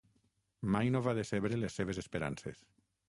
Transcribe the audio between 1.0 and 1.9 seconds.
va decebre les